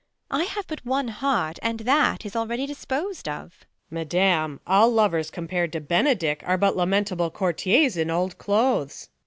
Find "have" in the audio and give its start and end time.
0.45-0.65